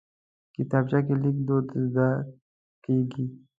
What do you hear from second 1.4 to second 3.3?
دود زده کېږي